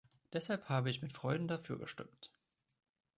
Deshalb 0.33 0.67
habe 0.67 0.89
ich 0.89 1.03
mit 1.03 1.13
Freuden 1.13 1.47
dafür 1.47 1.77
gestimmt. 1.77 2.31